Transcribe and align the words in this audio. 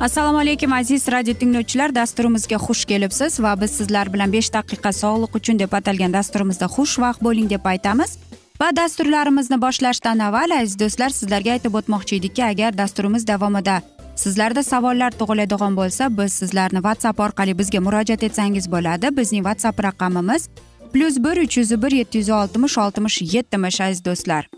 assalomu 0.00 0.38
alaykum 0.38 0.72
aziz 0.72 1.08
radio 1.08 1.34
tinglovchilar. 1.34 1.94
Dasturimizga 1.94 2.56
xush 2.56 2.84
kelibsiz 2.84 3.40
va 3.40 3.60
biz 3.60 3.70
sizlar 3.70 4.12
bilan 4.12 4.32
besh 4.32 4.50
daqiqa 4.52 4.92
sog'liq 4.92 5.36
uchun 5.38 5.58
deb 5.58 5.72
atalgan 5.72 6.12
dasturimizda 6.12 6.66
xushvaqt 6.76 7.22
bo'ling 7.22 7.50
deb 7.50 7.64
aytamiz. 7.64 8.18
Va 8.60 8.76
dasturlarimizni 8.76 9.60
boshlashdan 9.62 10.18
avval 10.18 10.50
aziz 10.60 10.78
do'stlar 10.78 11.10
sizlarga 11.10 11.50
aytib 11.56 11.74
o'tmoqchi 11.74 12.16
edikki 12.16 12.44
agar 12.44 12.78
dasturimiz 12.78 13.26
davomida 13.26 13.82
sizlarda 14.16 14.62
savollar 14.62 15.10
tug'iladigan 15.20 15.76
bo'lsa 15.76 16.10
biz 16.18 16.32
sizlarni 16.32 16.80
whatsapp 16.86 17.20
orqali 17.20 17.58
bizga 17.58 17.80
murojaat 17.80 18.22
etsangiz 18.22 18.70
bo'ladi. 18.74 19.16
Bizning 19.16 19.42
whatsapp 19.46 19.84
raqamimiz 19.84 20.48
plyus 20.92 21.16
bir 21.24 21.36
uch 21.44 21.56
yuz 21.58 21.82
bir 21.82 21.92
yetti 22.00 22.18
yuz 22.18 22.30
oltmish 22.30 22.78
oltmish 22.78 23.22
yetmish 23.34 23.80
aziz 23.80 24.04
do'stlar. 24.04 24.48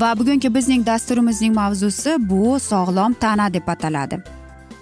Va 0.00 0.18
bugungi 0.18 0.54
bizning 0.54 0.86
dasturimizning 0.86 1.54
mavzusi 1.54 2.16
bu 2.30 2.60
sog'lom 2.60 3.12
tana 3.12 3.52
deb 3.52 3.68
ataladi. 3.68 4.22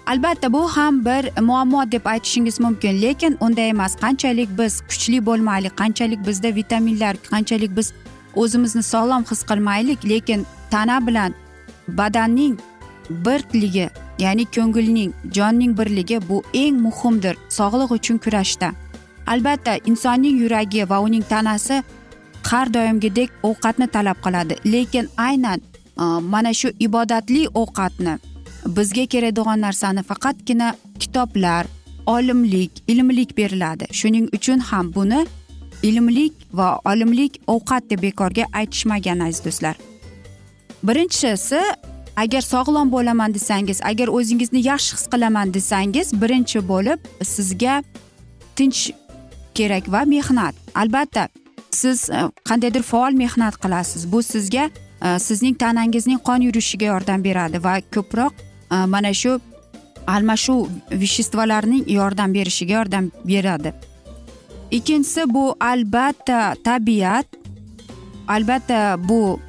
Albatta 0.05 0.53
bu 0.53 0.67
ham 0.67 1.05
bir 1.05 1.41
muammo 1.41 1.91
deb 1.91 2.05
aytishingiz 2.05 2.59
mumkin. 2.59 3.01
Lekin 3.01 3.37
unday 3.39 3.69
emas. 3.69 3.95
Qanchalik 3.95 4.49
biz 4.57 4.81
kuchli 4.81 5.25
bo'lmaylik 5.25 5.77
qanchalik 5.77 6.27
bizda 6.27 6.55
vitaminlar 6.55 7.15
qanchalik 7.31 7.77
biz 7.77 7.93
o'zimizni 8.35 8.83
sog'lom 8.83 9.23
his 9.29 9.43
qilmaylik 9.43 10.09
lekin 10.09 10.45
tana 10.71 11.07
bilan 11.07 11.33
badanning 11.87 12.59
birligi 13.09 13.89
ya'ni 14.19 14.45
ko'ngilning 14.45 15.11
jonning 15.35 15.77
birligi 15.77 16.19
bu 16.29 16.43
eng 16.53 16.75
muhimdir 16.87 17.35
sog'liq 17.49 17.91
uchun 17.91 18.17
kurashda. 18.17 18.71
Albatta 19.27 19.77
insonning 19.85 20.35
yuragi 20.41 20.89
va 20.89 20.99
uning 20.99 21.23
tanasi 21.29 21.83
har 22.49 22.73
doimgidek 22.73 23.29
ovqatni 23.43 23.87
talab 23.87 24.17
qiladi. 24.25 24.55
Lekin 24.73 25.09
aynan 25.17 25.59
mana 26.21 26.53
shu 26.53 26.69
ibodatli 26.79 27.47
ovqatni 27.61 28.13
bizga 28.65 29.05
kerakdigan 29.05 29.61
narsani 29.61 30.03
faqatgina 30.03 30.75
kitoblar 30.99 31.65
olimlik 32.05 32.71
ilmlik 32.87 33.37
beriladi. 33.37 33.85
Shuning 33.91 34.29
uchun 34.33 34.59
ham 34.59 34.93
buni 34.93 35.25
ilmlik 35.83 36.33
va 36.53 36.79
olimlik 36.85 37.41
ovqat 37.47 37.89
deb 37.89 38.01
bekorga 38.01 38.45
aytishmagan 38.53 39.19
aziz 39.19 39.45
do'stlar. 39.45 39.75
Birinchisi 40.83 41.61
agar 42.15 42.41
sog'lom 42.41 42.91
bo'laman 42.91 43.33
desangiz 43.33 43.81
agar 43.83 44.07
o'zingizni 44.07 44.61
yaxshi 44.67 44.93
his 44.97 45.07
qilaman 45.13 45.53
desangiz 45.53 46.13
birinchi 46.21 46.67
bo'lib 46.67 46.99
sizga 47.23 47.83
tinch 48.55 48.91
kerak 49.53 49.91
va 49.91 50.01
mehnat. 50.05 50.55
Albatta 50.75 51.27
siz 51.71 52.09
e, 52.09 52.19
qandaydir 52.49 52.83
faol 52.83 53.13
mehnat 53.23 53.55
qilasiz. 53.63 54.11
Bu 54.11 54.23
sizga 54.23 54.69
e, 55.05 55.19
sizning 55.19 55.55
tanangizning 55.63 56.19
qon 56.27 56.41
yurishiga 56.47 56.85
yordam 56.93 57.23
beradi 57.23 57.63
va 57.63 57.79
ko'proq 57.95 58.44
Э, 58.71 58.85
mana 58.87 59.13
shu 59.13 59.39
almashuv 60.07 60.67
veshestvolarning 60.91 61.83
yordam 61.87 62.33
berishiga 62.33 62.73
yordam 62.73 63.11
beradi. 63.25 63.73
Ikkinchisi 64.71 65.33
bu 65.33 65.55
albatta 65.59 66.55
tabiat 66.63 67.27
albatta 68.27 68.97
bu 69.09 69.39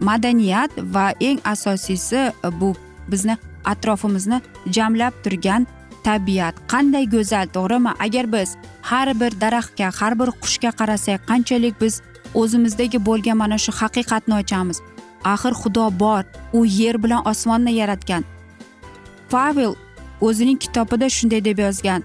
madaniyat 0.00 0.70
va 0.94 1.12
eng 1.20 1.38
asosiysi 1.44 2.16
e, 2.16 2.60
bu 2.60 2.74
bizni 3.08 3.36
atrofimizni 3.64 4.40
jamlab 4.66 5.12
turgan 5.24 5.66
tabiat. 6.04 6.54
Qanday 6.68 7.06
go'zal 7.06 7.46
to'g'rimi? 7.54 7.92
Agar 7.98 8.32
biz 8.32 8.56
har 8.82 9.20
bir 9.20 9.40
daraxtga 9.40 9.90
har 10.00 10.18
bir 10.18 10.30
qushga 10.42 10.70
qarasak 10.70 11.26
qanchalik 11.30 11.80
biz 11.80 12.02
o'zimizdagi 12.34 12.98
bo'lgan 13.06 13.36
mana 13.36 13.58
shu 13.58 13.72
haqiqatni 13.72 14.34
ochamiz? 14.42 14.78
Axir 15.24 15.54
xudo 15.62 15.90
bor 16.02 16.24
u 16.52 16.64
yer 16.64 17.02
bilan 17.02 17.22
osmonni 17.28 17.72
yaratgan. 17.74 18.24
Pavel 19.30 19.74
o'zining 20.20 20.58
kitobida 20.64 21.08
shunday 21.16 21.44
deb 21.44 21.58
yozgan. 21.66 22.02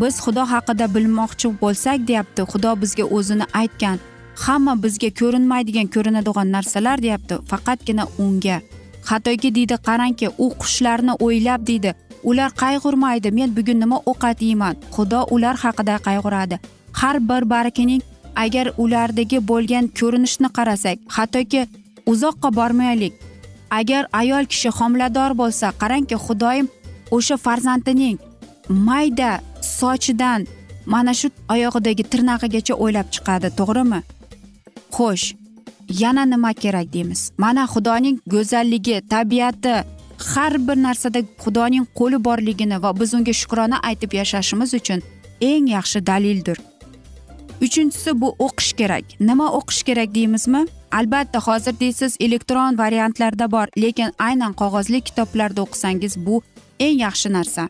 Biz 0.00 0.14
xudo 0.24 0.44
haqida 0.52 0.86
bilmoqchi 0.94 1.48
bo'lsak 1.62 2.08
deyapti. 2.08 2.42
Xudo 2.52 2.70
bizga 2.82 3.04
o'zini 3.16 3.46
aytgan. 3.60 3.98
Hamma 4.44 4.74
bizga 4.82 5.10
ko'rinmaydigan 5.20 5.86
ko'rinadigan 5.94 6.52
narsalar 6.56 7.02
deyapti. 7.02 7.34
Faqatgina 7.50 8.04
unga. 8.24 8.58
Hattoki 9.08 9.54
deydi 9.54 9.76
qarangki 9.88 10.28
u 10.44 10.46
qushlarni 10.60 11.14
o'ylab 11.24 11.66
deydi. 11.70 11.94
Ular 12.22 12.50
qayg'urmaydi. 12.62 13.32
Men 13.38 13.56
bugun 13.56 13.80
nima 13.80 13.98
ovqat 14.10 14.42
yeyman 14.48 14.74
xudo 14.94 15.20
ular 15.34 15.56
haqida 15.64 15.96
qayg'uradi. 16.06 16.56
Har 17.00 17.16
bir 17.28 17.50
bargining 17.50 18.02
agar 18.44 18.66
ulardagi 18.82 19.38
bo'lgan 19.50 19.84
ko'rinishni 19.98 20.48
qarasak 20.56 20.98
hattoki 21.16 21.66
uzoqqa 22.12 22.48
bormaylik. 22.58 23.14
Agar 23.70 24.08
ayol 24.12 24.44
kishi 24.52 24.70
homilador 24.78 25.30
bo'lsa 25.40 25.72
qarangki 25.80 26.16
xudoyim 26.26 26.68
o'sha 27.16 27.36
farzandining 27.36 28.18
mayda 28.68 29.40
sochidan 29.78 30.46
mana 30.86 31.12
shu 31.20 31.28
oyog'idagi 31.54 32.04
tirnog'igacha 32.12 32.74
o'ylab 32.84 33.08
chiqadi 33.14 33.48
to'g'rimi? 33.58 34.00
Xo'sh 34.96 35.26
yana 36.02 36.24
nima 36.32 36.52
kerak 36.62 36.92
deymiz? 36.92 37.20
Mana 37.44 37.64
xudoning 37.72 38.16
go'zalligi 38.34 38.96
tabiati 39.12 39.76
har 40.30 40.52
bir 40.68 40.76
narsada 40.86 41.20
xudoning 41.44 41.86
qo'li 41.98 42.18
borligini 42.28 42.82
va 42.82 42.90
biz 43.00 43.14
unga 43.14 43.32
shukrona 43.40 43.78
aytib 43.88 44.12
yashashimiz 44.20 44.74
uchun 44.80 45.00
eng 45.50 45.66
yaxshi 45.76 46.06
dalildir. 46.10 46.58
Uchinchisi 47.66 48.20
bu 48.20 48.28
o'qish 48.46 48.72
kerak. 48.80 49.04
Nima 49.20 49.46
o'qish 49.58 49.82
kerak 49.88 50.14
deymizmi? 50.14 50.66
Albatta 50.92 51.40
hozir 51.40 51.80
deysiz 51.80 52.16
elektron 52.20 52.78
variantlarda 52.78 53.50
bor 53.50 53.66
lekin 53.78 54.12
aynan 54.18 54.52
qog'ozli 54.52 55.00
kitoblarda 55.00 55.62
o'qisangiz 55.62 56.16
bu 56.26 56.42
eng 56.80 57.00
yaxshi 57.00 57.32
narsa. 57.32 57.68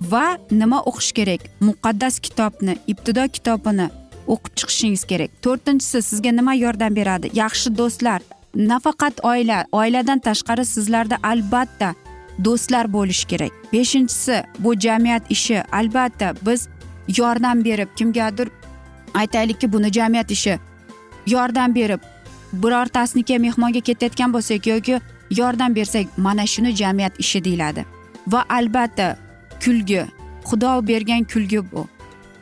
Va 0.00 0.38
nima 0.50 0.82
o'qish 0.90 1.12
kerak? 1.12 1.40
Muqaddas 1.60 2.18
kitobni 2.20 2.78
ibtido 2.86 3.28
kitobini 3.28 3.88
o'qib 4.26 4.52
chiqishingiz 4.58 5.04
kerak. 5.10 5.30
To'rtinchisi 5.42 6.02
sizga 6.02 6.32
nima 6.32 6.54
yordam 6.54 6.96
beradi? 6.96 7.30
Yaxshi 7.34 7.76
do'stlar 7.78 8.20
nafaqat 8.54 9.24
oila 9.24 9.64
oiladan 9.72 10.18
tashqari 10.18 10.64
sizlarda 10.64 11.16
albatta 11.22 11.94
do'stlar 12.44 12.92
bo'lishi 12.92 13.26
kerak. 13.26 13.52
Beshinchisi 13.72 14.42
bu 14.58 14.74
jamiyat 14.80 15.30
ishi. 15.30 15.62
Albatta 15.72 16.34
biz 16.46 16.68
yordam 17.18 17.64
berib 17.64 17.88
kimgadir 17.96 18.48
aytaylikki 19.14 19.72
buni 19.72 19.92
jamiyat 19.92 20.30
ishi 20.30 20.58
yordam 21.26 21.74
berib 21.74 22.00
birortasiniki 22.62 23.38
mehmonga 23.38 23.80
ketayotgan 23.80 24.32
bo'lsak 24.34 24.66
yoki 24.66 25.00
yordam 25.30 25.74
bersak 25.74 26.18
mana 26.18 26.46
shuni 26.46 26.76
jamiyat 26.76 27.12
ishi 27.18 27.44
deyiladi. 27.44 27.84
Va 28.26 28.44
albatta 28.48 29.16
kulgi 29.64 30.04
xudo 30.44 30.86
bergan 30.88 31.24
kulgi 31.24 31.60
bu. 31.72 31.86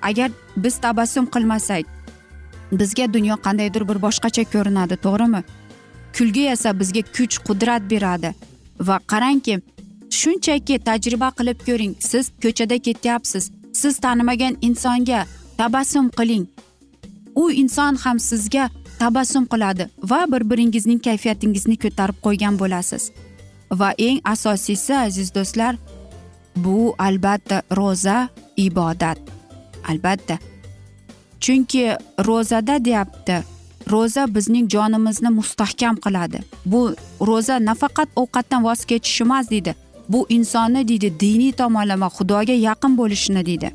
Agar 0.02 0.30
biz 0.56 0.78
tabassum 0.78 1.26
qilmasak 1.26 1.84
bizga 2.72 3.12
dunyo 3.14 3.36
qandaydir 3.36 3.88
bir 3.88 3.98
boshqacha 4.02 4.44
ko'rinadi 4.54 4.96
to'g'rimi? 4.96 5.42
Kulgi 6.16 6.48
esa 6.54 6.80
bizga 6.80 7.02
kuch 7.16 7.38
qudrat 7.46 7.82
beradi. 7.90 8.34
Va 8.80 8.96
qarangki 9.12 9.54
shunchaki 10.10 10.78
tajriba 10.88 11.28
qilib 11.38 11.58
ko'ring 11.68 11.94
siz 12.10 12.24
ko'chada 12.42 12.78
ketyapsiz. 12.86 13.44
Siz 13.72 13.94
tanimagan 14.04 14.54
insonga 14.60 15.26
tabassum 15.58 16.08
qiling. 16.18 16.46
U 17.34 17.50
inson 17.50 17.94
ham 18.04 18.18
sizga 18.18 18.70
tabassum 19.02 19.44
qiladi 19.52 19.88
va 20.10 20.20
bir 20.32 20.42
biringizning 20.50 21.00
kayfiyatingizni 21.06 21.76
ko'tarib 21.84 22.18
qo'ygan 22.26 22.54
bo'lasiz. 22.62 23.10
Va 23.80 23.90
eng 24.08 24.18
asosiysi 24.34 24.94
aziz 25.06 25.28
do'stlar 25.36 25.74
bu 26.64 26.94
albatta 26.98 27.62
ro'za 27.78 28.28
ibodat. 28.56 29.18
Albatta. 29.90 30.36
Chunki 31.40 31.84
ro'zada 32.28 32.84
deyapti 32.84 33.36
ro'za 33.92 34.24
bizning 34.34 34.66
jonimizni 34.74 35.30
mustahkam 35.38 35.96
qiladi. 36.04 36.38
Bu 36.66 36.80
ro'za 37.28 37.56
nafaqat 37.68 38.08
ovqatdan 38.22 38.64
voz 38.64 38.84
kechish 38.90 39.20
emas 39.24 39.50
deydi. 39.50 39.74
Bu 40.08 40.26
insonni 40.28 40.88
deydi 40.88 41.08
diniy 41.20 41.52
tomonlama 41.60 42.08
xudoga 42.16 42.54
yaqin 42.68 42.92
bo'lishini 43.00 43.46
deydi. 43.46 43.68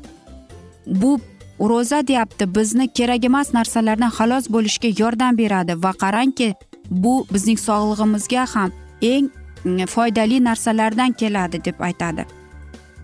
Bu 0.86 1.20
ro'za 1.60 2.06
deyapti 2.06 2.54
bizni 2.54 2.92
kerak 2.92 3.24
emas 3.24 3.54
narsalardan 3.54 4.10
xalos 4.10 4.44
bo'lishga 4.54 4.90
yordam 4.98 5.38
beradi 5.38 5.82
va 5.82 5.92
qarangki 6.02 6.54
bu 6.90 7.26
bizning 7.32 7.58
sog'lig'imizga 7.58 8.46
ham 8.54 8.70
eng 9.02 9.30
mm, 9.64 9.86
foydali 9.86 10.44
narsalardan 10.44 11.12
keladi 11.12 11.64
deb 11.64 11.80
aytadi. 11.80 12.26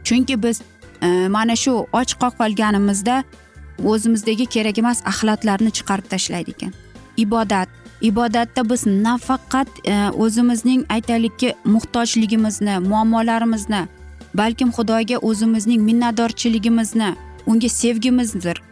Chunki 0.05 0.43
biz 0.43 0.63
e, 1.03 1.29
mana 1.29 1.57
shu 1.57 1.87
och 1.93 2.35
qolganimizda 2.39 3.25
o'zimizdagi 3.85 4.47
kerak 4.47 4.79
emas 4.79 5.03
axlatlarni 5.07 5.71
chiqarib 5.71 6.07
tashlaydi 6.09 6.51
ekan. 6.51 6.73
Ibodat 7.17 7.69
ibodatda 8.01 8.71
biz 8.71 8.87
nafaqat 8.87 9.69
e, 9.85 9.95
o'zimizning 10.17 10.85
aytaylikki 10.89 11.55
muhtojligimizni 11.65 12.79
muammolarimizni 12.79 13.83
balkim 14.35 14.71
xudoga 14.77 15.17
o'zimizning 15.29 15.83
minnatdorchiligimizni 15.83 17.15
unga 17.47 17.69
sevgimizdir. 17.69 18.63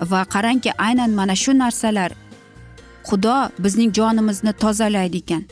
Va 0.00 0.24
qarangki 0.24 0.70
aynan 0.78 1.10
mana 1.10 1.34
shu 1.42 1.58
narsalar 1.58 2.12
xudo 3.08 3.36
bizning 3.64 3.92
jonimizni 3.98 4.52
tozalaydi 4.52 5.16
ekan. 5.16 5.42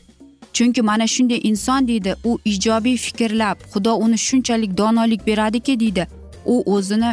Chunki 0.53 0.83
mana 0.83 1.07
shunday 1.07 1.41
inson 1.51 1.89
deydi 1.89 2.15
u 2.25 2.39
ijobiy 2.45 2.97
fikrlab 2.97 3.57
xudo 3.73 3.93
uni 4.05 4.19
shunchalik 4.19 4.77
donolik 4.77 5.27
beradiki 5.27 5.81
deydi 5.81 6.07
u 6.47 6.57
o'zini 6.75 7.11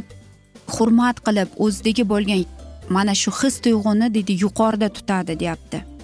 hurmat 0.75 1.17
qilib 1.25 1.49
o'zidagi 1.65 2.03
bo'lgan 2.11 2.45
mana 2.89 3.13
shu 3.21 3.31
his 3.39 3.55
tuyg'uni 3.63 4.13
deydi 4.13 4.33
yuqorida 4.43 4.89
tutadi 4.89 5.39
deyapti. 5.39 5.94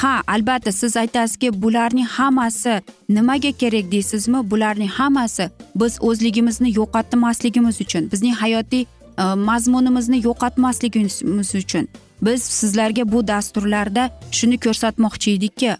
Ha 0.00 0.22
albatta 0.26 0.72
siz 0.72 0.96
aytasizki 0.96 1.62
bularning 1.62 2.06
hammasi 2.06 2.74
nimaga 3.08 3.52
kerak 3.52 3.92
deysizmi? 3.92 4.50
Bularning 4.50 4.90
hammasi 4.98 5.50
biz 5.76 5.98
o'zligimizni 6.00 6.70
yo'qotmasligimiz 6.78 7.80
uchun 7.84 8.10
bizning 8.12 8.34
hayotiy 8.34 8.84
e, 9.18 9.24
mazmunimizni 9.48 10.18
yo'qotmasligimiz 10.26 11.54
uchun 11.62 11.88
biz 12.22 12.42
sizlarga 12.42 13.12
bu 13.12 13.26
dasturlarda 13.28 14.10
shuni 14.30 14.56
ko'rsatmoqchi 14.64 15.30
edikki 15.36 15.76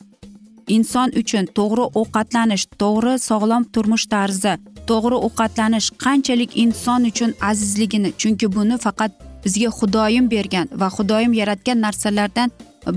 inson 0.68 1.08
uchun 1.22 1.44
to'g'ri 1.58 1.84
ovqatlanish 2.00 2.64
to'g'ri 2.82 3.14
sog'lom 3.28 3.64
turmush 3.74 4.06
tarzi 4.14 4.54
to'g'ri 4.90 5.18
ovqatlanish 5.26 5.88
qanchalik 6.04 6.50
inson 6.64 7.04
uchun 7.10 7.30
azizligini 7.50 8.10
chunki 8.20 8.46
buni 8.56 8.76
faqat 8.86 9.12
bizga 9.44 9.70
xudoyim 9.78 10.30
bergan 10.34 10.66
va 10.80 10.88
xudoyim 10.96 11.32
yaratgan 11.40 11.80
narsalardan 11.86 12.50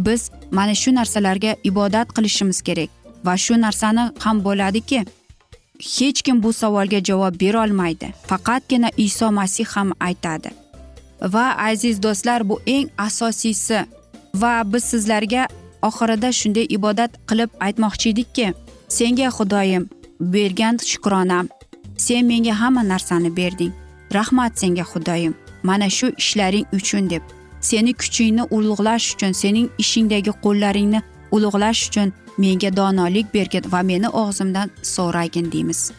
biz 0.08 0.22
mana 0.52 0.76
shu 0.76 0.92
narsalarga 0.96 1.56
ibodat 1.64 2.08
qilishimiz 2.16 2.62
kerak. 2.62 2.90
Va 3.26 3.38
shu 3.38 3.54
narsani 3.62 4.12
ham 4.20 4.44
bo'ladiki 4.46 5.06
hech 5.80 6.22
kim 6.22 6.44
bu 6.44 6.54
savolga 6.54 7.00
javob 7.04 7.40
berolmaydi 7.40 8.08
faqatgina 8.30 8.90
iso 8.98 9.32
masih 9.32 9.66
ham 9.66 9.92
aytadi. 10.00 10.50
Va 11.22 11.56
aziz 11.70 12.04
do'stlar 12.04 12.50
bu 12.50 12.62
eng 12.66 12.90
asosiysi. 12.98 13.80
Va 14.36 14.64
biz 14.74 14.84
sizlarga 14.84 15.48
oxirida 15.82 16.30
shunday 16.40 16.66
ibodat 16.78 17.12
qilib 17.30 17.50
aytmoqchi 17.66 18.10
edikki 18.14 18.54
senga 18.98 19.30
xudoyim 19.38 19.84
bergan 20.20 20.78
shukronam. 20.92 21.48
Sen 21.98 22.26
menga 22.26 22.54
hamma 22.62 22.84
narsani 22.84 23.38
berding. 23.38 23.74
Rahmat 24.14 24.60
senga 24.60 24.84
xudoyim. 24.92 25.34
Mana 25.64 25.90
shu 25.90 26.08
ishlaring 26.18 26.66
uchun 26.74 27.10
deb. 27.10 27.24
Seni 27.70 27.94
kuchingni 28.02 28.44
ulug'lash 28.56 29.06
uchun 29.16 29.34
sening 29.42 29.68
ishingdagi 29.84 30.32
qo'llaringni 30.46 31.00
ulug'lash 31.36 31.82
uchun 31.90 32.14
menga 32.38 32.72
donolik 32.80 33.28
bergin 33.34 33.72
va 33.74 33.82
meni 33.92 34.10
og'zimdan 34.22 34.68
so'ragin 34.96 35.52
deymiz. 35.52 35.92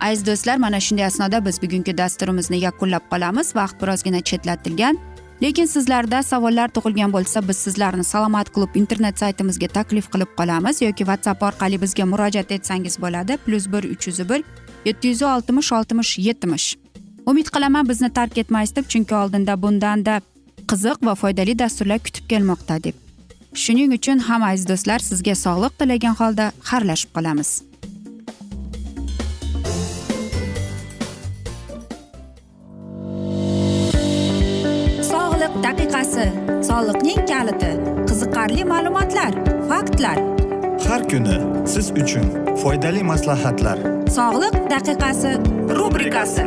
Aziz 0.00 0.26
do'stlar 0.26 0.56
mana 0.56 0.80
shunday 0.80 1.06
asnoda 1.06 1.44
biz 1.46 1.62
bugungi 1.62 1.98
dasturimizni 1.98 2.58
yakunlab 2.66 3.04
qolamiz. 3.12 3.56
Vaqt 3.56 3.76
birozgina 3.82 4.20
chetlatilgan. 4.20 4.98
Lekin 5.42 5.66
sizlarda 5.66 6.22
savollar 6.22 6.68
tug'ilgan 6.68 7.12
bo'lsa 7.12 7.48
biz 7.48 7.56
sizlarni 7.56 8.04
salomat 8.04 8.50
klub 8.54 8.76
internet 8.80 9.18
saytimizga 9.18 9.68
taklif 9.68 10.06
qilib 10.12 10.30
qolamiz 10.38 10.82
yoki 10.82 11.04
whatsapp 11.08 11.42
orqali 11.48 11.80
bizga 11.84 12.04
murojaat 12.12 12.52
etsangiz 12.56 12.98
bo'ladi. 13.04 13.36
Plyus 13.44 13.66
bir 13.72 13.84
uch 13.94 14.06
yuz 14.06 14.20
bir 14.30 14.44
yetti 14.84 15.08
yuz 15.08 15.22
oltmish 15.22 15.72
oltmish 15.78 16.18
yetmish. 16.18 16.66
Umid 17.26 17.48
qilaman 17.54 17.88
bizni 17.88 18.12
tark 18.18 18.38
etmaysiz 18.38 18.76
deb 18.76 18.86
chunki 18.92 19.14
oldinda 19.14 19.62
bundanda 19.62 20.20
qiziq 20.72 21.02
va 21.06 21.12
foydali 21.22 21.52
dasturlar 21.62 22.00
kutib 22.06 22.24
kelmoqda 22.32 22.78
deb. 22.84 22.96
Shuning 23.62 23.90
uchun 23.98 24.18
ham 24.28 24.42
aziz 24.50 24.64
do'stlar 24.70 25.00
sizga 25.08 25.34
sog'liq 25.44 25.74
tilagan 25.80 26.14
holda 26.20 26.46
xayrlashib 26.68 27.10
qolamiz. 27.16 27.50
Sog'liq 35.10 35.54
daqiqasi 35.66 36.26
soliqning 36.70 37.20
kaliti 37.32 37.72
qiziqarli 38.08 38.64
ma'lumotlar 38.72 39.32
faktlar. 39.70 40.18
Har 40.88 41.02
kuni 41.10 41.36
siz 41.72 41.86
uchun 42.02 42.26
foydali 42.62 43.02
maslahatlar. 43.12 43.78
Sog'liq 44.18 44.56
daqiqasi 44.74 45.32
rubrikasi 45.78 46.46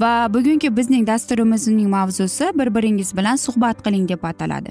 Va 0.00 0.34
bugungi 0.34 0.76
bizning 0.76 1.06
dasturimizning 1.06 1.88
mavzusi 1.88 2.52
bir 2.54 2.74
biringiz 2.74 3.16
bilan 3.16 3.36
suhbat 3.36 3.84
qiling 3.84 4.08
deb 4.08 4.22
ataladi. 4.22 4.70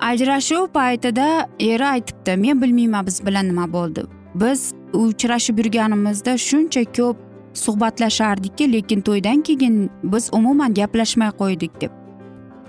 Ajrashuv 0.00 0.66
paytida 0.66 1.48
eri 1.60 1.86
aytibdi 1.86 2.36
men 2.36 2.62
bilmayman 2.62 3.06
biz 3.06 3.26
bilan 3.26 3.48
nima 3.48 3.72
bo'ldi. 3.72 4.04
Biz 4.34 4.72
uchrashib 4.92 5.58
yurganimizda 5.58 6.38
shuncha 6.38 6.84
ko'p 6.84 7.16
suhbatlashardikki 7.54 8.72
lekin 8.72 9.00
to'ydan 9.00 9.42
keyin 9.42 9.90
biz 10.02 10.30
umuman 10.32 10.74
gaplashmay 10.74 11.30
qo'ydik 11.40 11.80
deb. 11.80 11.90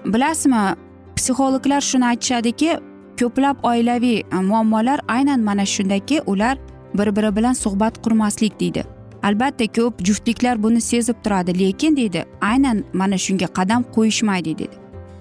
Bilasizmi 0.06 0.76
psixologlar 1.16 1.82
shuni 1.82 2.06
aytishadiki 2.06 2.80
ko'plab 3.20 3.58
oilaviy 3.64 4.24
muammolar 4.32 5.00
aynan 5.08 5.40
mana 5.40 5.66
shundaki 5.66 6.22
ular 6.22 6.58
bir 6.94 7.16
biri 7.16 7.36
bilan 7.36 7.54
suhbat 7.54 8.04
qurmaslik 8.04 8.60
deydi. 8.60 8.84
Albatta 9.24 9.68
ko'p 9.68 10.06
juftliklar 10.06 10.64
buni 10.64 10.82
sezib 10.82 11.16
turadi 11.24 11.60
lekin 11.60 11.98
deydi 11.98 12.26
aynan 12.42 12.84
mana 12.94 13.18
shunga 13.18 13.48
qadam 13.48 13.84
qo'yishmaydi 13.96 14.58
deydi. 14.58 14.76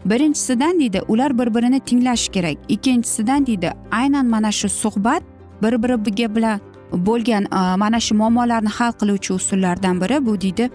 Birinchisidan 0.04 0.80
deydi 0.80 1.02
ular 1.08 1.38
bir 1.38 1.54
birini 1.54 1.80
tinglashi 1.80 2.32
kerak. 2.32 2.56
Ikkinchisidan 2.68 3.46
deydi 3.46 3.72
aynan 3.90 4.26
mana 4.26 4.52
shu 4.52 4.68
suhbat 4.68 5.22
bir 5.62 5.82
biriga 5.82 6.36
bilan 6.36 6.60
bo'lgan 6.92 7.44
e, 7.44 7.76
mana 7.76 8.00
shu 8.00 8.14
muammolarni 8.14 8.68
hal 8.68 8.92
qiluvchi 8.92 9.32
usullardan 9.32 10.00
biri 10.00 10.26
bu 10.26 10.40
deydi. 10.40 10.70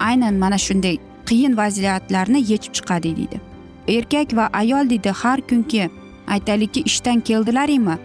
Aynan 0.00 0.34
mana 0.34 0.58
shunday 0.58 0.96
qiyin 1.26 1.56
vaziyatlarni 1.56 2.40
yechib 2.52 2.72
chiqadi 2.72 3.16
deydi. 3.16 3.40
Erkak 3.88 4.36
va 4.36 4.48
ayol 4.52 4.90
deydi 4.90 5.10
har 5.10 5.40
kungi 5.40 5.90
aytaylikki 6.26 6.80
ishdan 6.80 7.20
keldilaringmi? 7.20 7.98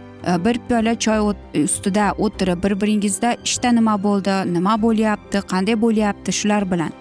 Bir 0.45 0.59
piyola 0.67 0.99
choy 0.99 1.33
ustida 1.63 2.13
o'tirib 2.17 2.63
bir 2.63 2.81
biringizda 2.81 3.35
ishda 3.43 3.71
nima 3.71 3.95
bo'ldi 4.03 4.53
nima 4.53 4.81
bo'lyapti 4.81 5.37
qanday 5.51 5.81
bo'lyapti 5.81 6.31
shular 6.39 6.71
bilan 6.71 6.91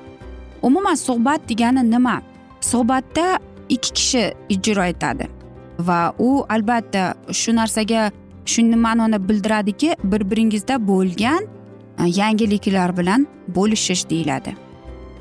umuman 0.63 0.95
suhbat 0.95 1.49
degani 1.49 1.91
nima 1.91 2.23
suhbatda 2.61 3.39
ikki 3.69 3.93
kishi 3.93 4.25
ijro 4.49 4.85
etadi 4.85 5.29
va 5.79 6.15
u 6.19 6.45
albatta 6.49 7.15
shu 7.33 7.57
narsaga 7.57 8.11
shu 8.47 8.63
ma'noni 8.87 9.29
bildiradiki 9.29 9.97
bir 10.05 10.31
biringizda 10.31 10.75
bo'lgan 10.89 11.43
yangiliklar 12.07 12.97
bilan 12.99 13.27
bo'lishish 13.57 14.11
deyiladi 14.11 14.55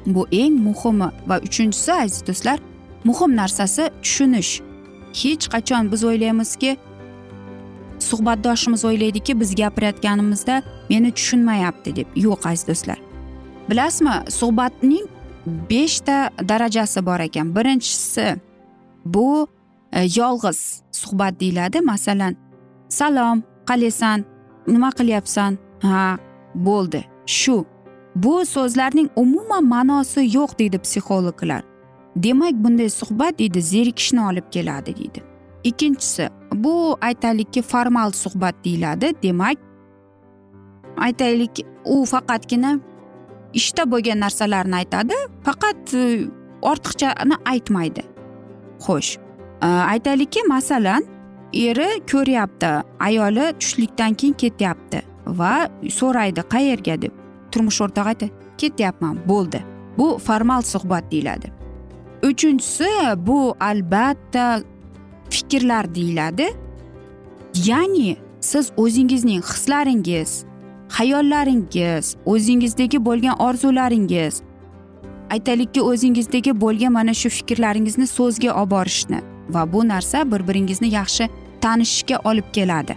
bu 0.05 0.27
eng 0.31 0.55
muhimi 0.67 1.09
va 1.27 1.39
uchinchisi 1.47 1.93
aziz 1.93 2.27
do'stlar 2.27 2.59
muhim 3.03 3.35
narsasi 3.35 3.89
tushunish 4.03 4.61
hech 5.21 5.45
qachon 5.53 5.91
biz 5.91 6.03
o'ylaymizki 6.03 6.77
suhbatdoshimiz 7.99 8.85
o'ylaydiki 8.85 9.39
biz 9.39 9.55
gapirayotganimizda 9.55 10.61
meni 10.89 11.11
tushunmayapti 11.11 11.95
deb. 11.95 12.07
Yo'q 12.15 12.49
aziz 12.49 12.67
do'stlar. 12.67 12.99
Bilasizmi 13.69 14.11
suhbatning 14.29 15.07
beshta 15.69 16.29
darajasi 16.49 17.05
bor 17.05 17.19
ekan. 17.19 17.55
Birinchisi 17.55 18.35
bu 19.05 19.47
e, 19.91 20.07
yolg'iz 20.15 20.81
suhbat 20.91 21.39
deyiladi. 21.39 21.81
Masalan 21.81 22.35
salom 22.89 23.43
qalaysan 23.65 24.25
nima 24.67 24.89
qilyapsan? 24.89 25.57
Ha 25.81 26.17
bo'ldi. 26.55 27.05
Shu. 27.25 27.65
Bu 28.15 28.45
so'zlarning 28.45 29.09
umuman 29.15 29.63
ma'nosi 29.63 30.21
yo'q 30.37 30.59
deydi 30.59 30.77
psixologlar. 30.77 31.61
Demak 32.15 32.53
bunday 32.53 32.89
suhbat 32.89 33.39
deydi 33.39 33.61
zerikishni 33.61 34.21
olib 34.21 34.43
keladi 34.51 34.95
deydi. 34.97 35.23
Ikkinchisi 35.63 36.29
bu 36.53 36.97
aytaylikki 37.01 37.61
formal 37.61 38.11
suhbat 38.11 38.55
deyiladi. 38.65 39.13
Demak 39.23 39.57
aytaylik 40.97 41.65
u 41.85 42.05
faqatgina 42.05 42.79
ishda 43.53 43.85
bo'lgan 43.91 44.19
narsalarni 44.19 44.75
aytadi 44.75 45.15
faqat 45.43 45.93
e, 45.93 46.27
ortiqchani 46.61 47.35
aytmaydi. 47.45 48.03
Xo'sh 48.85 49.17
e, 49.61 49.65
aytaylikki 49.65 50.43
masalan 50.47 51.05
eri 51.53 51.89
ko'ryapti 52.11 52.71
ayoli 52.99 53.53
tushlikdan 53.59 54.13
keyin 54.13 54.33
ketyapti 54.33 55.01
va 55.27 55.53
so'raydi 55.99 56.45
qayerga 56.53 57.01
deb. 57.01 57.13
Turmush 57.51 57.81
o'rtog'i 57.85 58.13
aytadi 58.13 58.31
ketyapman 58.57 59.21
bo'ldi. 59.27 59.63
Bu 59.97 60.17
formal 60.17 60.61
suhbat 60.61 61.11
deyiladi. 61.11 61.51
Uchinchisi 62.23 62.89
bu 63.17 63.55
albatta 63.59 64.61
fikrlar 65.29 65.95
deyiladi. 65.95 66.47
Ya'ni 67.65 68.17
siz 68.41 68.71
o'zingizning 68.77 69.43
hislaringiz 69.43 70.45
hayollaringiz 70.89 72.15
o'zingizdagi 72.25 73.05
bo'lgan 73.05 73.35
orzularingiz 73.39 74.41
aytaylikki 75.29 75.81
o'zingizdagi 75.81 76.61
bo'lgan 76.61 76.91
mana 76.91 77.13
shu 77.13 77.29
fikrlaringizni 77.29 78.07
so'zga 78.07 78.51
olib 78.61 78.71
borishni 78.71 79.19
va 79.49 79.73
bu 79.73 79.87
narsa 79.87 80.31
bir 80.31 80.47
biringizni 80.47 80.89
yaxshi 80.93 81.29
tanishishga 81.61 82.17
olib 82.23 82.47
keladi. 82.53 82.95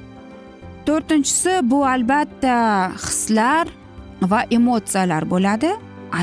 To'rtinchisi 0.87 1.71
bu 1.71 1.85
albatta 1.87 2.57
hislar 3.05 3.69
va 4.23 4.41
emotsiyalar 4.51 5.31
bo'ladi. 5.31 5.71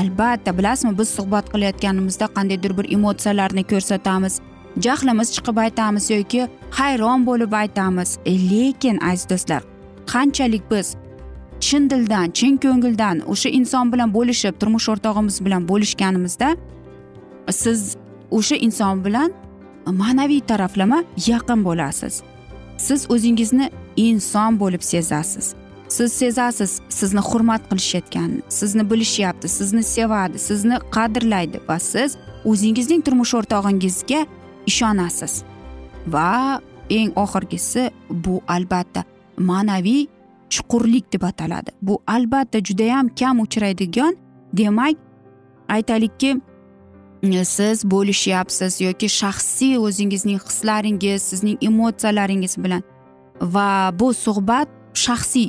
Albatta 0.00 0.58
bilasizmi 0.58 0.98
biz 0.98 1.08
suhbat 1.08 1.46
qilayotganimizda 1.52 2.26
qandaydir 2.36 2.76
bir 2.78 2.86
emotsiyalarni 2.96 3.64
ko'rsatamiz. 3.72 4.40
Jahlimiz 4.78 5.28
chiqib 5.34 5.56
aytamiz 5.56 6.10
yoki 6.10 6.48
hayron 6.70 7.26
bo'lib 7.26 7.52
aytamiz. 7.52 8.18
E, 8.26 8.32
lekin 8.50 8.98
aziz 9.10 9.28
do'stlar 9.30 9.62
qanchalik 10.12 10.64
biz 10.70 10.94
chin 11.60 11.90
dildan 11.90 12.30
chin 12.30 12.56
ko'ngildan 12.56 13.16
o'sha 13.32 13.48
inson 13.48 13.92
bilan 13.92 14.14
bo'lishib 14.14 14.54
turmush 14.60 14.88
o'rtog'imiz 14.92 15.44
bilan 15.44 15.68
bo'lishganimizda 15.68 16.48
siz 17.62 17.96
o'sha 18.30 18.56
inson 18.66 19.04
bilan 19.04 19.30
ma'naviy 19.86 20.40
taraflama 20.40 21.04
yaqin 21.26 21.64
bo'lasiz. 21.64 22.22
Siz 22.78 23.00
o'zingizni 23.10 23.70
inson 23.96 24.60
bo'lib 24.60 24.82
sezasiz. 24.82 25.54
Siz 25.88 26.12
sezasiz 26.12 26.80
sizni 26.88 27.20
hurmat 27.20 27.62
qilishayotganini 27.70 28.42
sizni 28.48 28.90
bilishyapti 28.90 29.48
sizni 29.48 29.82
sevadi 29.82 30.38
sizni 30.38 30.76
qadrlaydi 30.96 31.58
va 31.68 31.78
siz 31.78 32.16
o'zingizning 32.50 33.02
turmush 33.06 33.34
o'rtog'ingizga 33.38 34.20
ishonasiz. 34.66 35.42
Va 36.06 36.60
eng 36.90 37.12
oxirgisi 37.16 37.90
bu 38.10 38.40
albatta 38.48 39.04
ma'naviy 39.38 40.06
chuqurlik 40.50 41.12
deb 41.12 41.22
ataladi. 41.22 41.70
Bu 41.82 42.02
albatta 42.06 42.58
judayam 42.58 43.08
kam 43.08 43.40
uchraydigan 43.40 44.16
demak 44.52 44.96
aytaylikki 45.68 46.40
siz 47.44 47.84
bo'lishyapsiz 47.84 48.80
yoki 48.80 49.08
shaxsiy 49.08 49.78
o'zingizning 49.78 50.40
hislaringiz 50.46 51.22
sizning 51.22 51.58
emotsiyalaringiz 51.62 52.56
bilan. 52.64 52.82
Va 53.40 53.90
bu 54.00 54.14
suhbat 54.14 54.68
shaxsiy 54.94 55.48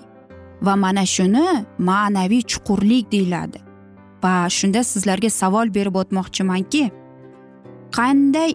va 0.62 0.76
mana 0.76 1.06
shuni 1.06 1.66
ma'naviy 1.80 2.42
chuqurlik 2.42 3.12
deyiladi. 3.12 3.60
Va 4.24 4.50
shunda 4.50 4.84
sizlarga 4.84 5.30
savol 5.30 5.74
berib 5.74 5.96
o'tmoqchimanki 5.96 6.84
qanday 7.98 8.52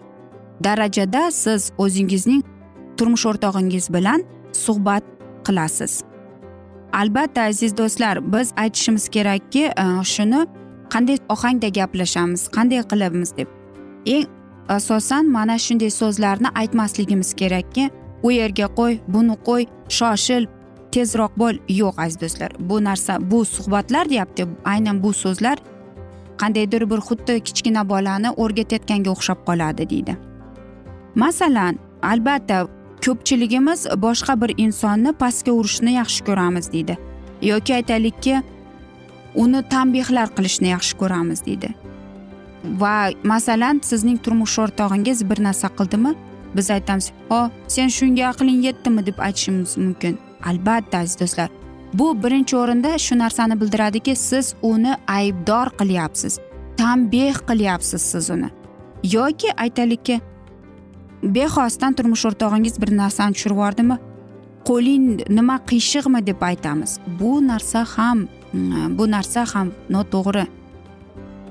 darajada 0.63 1.31
siz 1.31 1.71
o'zingizning 1.77 2.43
turmush 2.97 3.25
o'rtog'ingiz 3.25 3.93
bilan 3.93 4.23
suhbat 4.53 5.03
qilasiz. 5.45 6.03
Albatta 6.93 7.41
aziz 7.41 7.77
do'stlar 7.77 8.33
biz 8.33 8.53
aytishimiz 8.57 9.09
kerakki 9.09 9.63
e, 9.65 9.85
shuni 10.03 10.47
qanday 10.93 11.17
ohangda 11.29 11.69
gaplashamiz 11.79 12.47
qanday 12.55 12.81
qilamiz 12.91 13.37
deb. 13.37 13.47
Eng 14.05 14.25
asosan 14.69 15.25
mana 15.31 15.57
shunday 15.57 15.89
so'zlarni 15.89 16.49
aytmasligimiz 16.55 17.33
kerakki 17.33 17.89
u 18.23 18.31
yerga 18.31 18.67
qo'y 18.79 18.99
buni 19.07 19.35
qo'y 19.47 19.63
shoshil 19.89 20.47
tezroq 20.91 21.33
bo'l. 21.41 21.55
Yo'q 21.81 21.95
aziz 22.03 22.21
do'stlar 22.21 22.51
bu 22.59 22.83
narsa 22.83 23.17
bu 23.31 23.45
suhbatlar 23.45 24.09
deyapti. 24.09 24.47
Aynan 24.65 25.03
bu 25.03 25.13
so'zlar 25.13 25.57
qandaydir 26.41 26.89
bir 26.91 26.99
xuddi 27.07 27.39
kichkina 27.47 27.89
bolani 27.89 28.29
o'rgatayotganga 28.43 29.09
o'xshab 29.15 29.39
qoladi 29.47 29.89
deydi. 29.89 30.17
Masalan 31.17 31.79
albatta 32.01 32.67
ko'pchiligimiz 33.05 33.87
boshqa 34.05 34.33
bir 34.41 34.51
insonni 34.57 35.11
pastga 35.21 35.51
urishni 35.59 35.91
yaxshi 35.99 36.21
ko'ramiz 36.27 36.71
deydi. 36.73 36.97
Yoki 37.41 37.73
aytaylikki 37.79 38.35
uni 39.43 39.61
tanbehlar 39.73 40.29
qilishni 40.37 40.69
yaxshi 40.75 40.97
ko'ramiz 41.01 41.45
deydi. 41.45 41.69
Va 42.81 42.95
masalan 43.23 43.81
sizning 43.89 44.17
turmush 44.25 44.57
o'rtog'ingiz 44.63 45.29
bir 45.29 45.43
narsa 45.47 45.67
qildimi? 45.79 46.15
Biz 46.55 46.71
aytamiz 46.77 47.11
o 47.29 47.49
sen 47.67 47.89
shunga 47.97 48.29
aqling 48.31 48.59
yetdimi? 48.67 49.05
deb 49.05 49.17
aytishimiz 49.27 49.77
mumkin. 49.77 50.17
Albatta 50.45 50.97
aziz 50.97 51.19
do'stlar. 51.19 51.49
Bu 51.93 52.07
birinchi 52.23 52.57
o'rinda 52.57 52.97
shu 52.97 53.17
narsani 53.17 53.61
bildiradiki 53.61 54.15
siz 54.15 54.55
uni 54.61 54.93
aybdor 55.07 55.67
qilyapsiz. 55.79 56.39
Tanbeh 56.77 57.37
qilyapsiz 57.49 58.01
siz 58.01 58.29
uni. 58.29 58.49
Yoki 59.03 59.49
aytaylikki 59.57 60.21
bexosdan 61.23 61.93
turmush 61.93 62.25
o'rtog'ingiz 62.29 62.81
bir 62.81 62.91
narsani 62.97 63.33
tushirib 63.33 63.57
yubordimi? 63.57 63.97
Qo'ling 64.69 65.23
nima 65.29 65.57
qiyshiqmi 65.69 66.25
deb 66.27 66.41
aytamiz. 66.41 66.99
Bu 67.19 67.47
narsa 67.47 67.85
ham 67.95 68.27
mm, 68.53 68.97
bu 68.97 69.11
narsa 69.11 69.45
ham 69.53 69.71
noto'g'ri. 69.89 70.45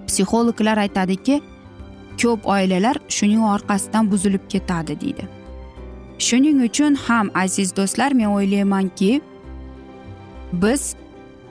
Psixologlar 0.06 0.78
aytadiki 0.84 1.40
ko'p 2.22 2.46
oilalar 2.46 2.96
shuning 3.08 3.42
orqasidan 3.54 4.10
buzilib 4.10 4.44
ketadi 4.48 5.00
deydi. 5.00 5.28
Shuning 6.18 6.62
uchun 6.68 6.94
ham 7.06 7.30
aziz 7.34 7.76
do'stlar 7.76 8.12
men 8.12 8.30
o'ylaymanki 8.36 9.20
biz 10.52 10.94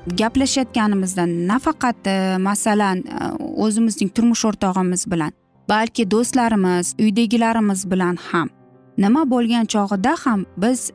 gaplashayotganimizda 0.08 1.26
nafaqat 1.26 2.08
e, 2.08 2.38
masalan 2.38 2.98
e, 2.98 3.04
o'zimizning 3.66 4.10
turmush 4.16 4.46
o'rtog'imiz 4.46 5.06
bilan 5.12 5.34
balki 5.70 6.12
do'stlarimiz 6.12 6.96
uydagilarimiz 7.00 7.92
bilan 7.92 8.16
ham. 8.16 8.50
Nima 8.98 9.30
bo'lgan 9.30 9.66
chog'ida 9.66 10.16
ham 10.24 10.46
biz 10.58 10.92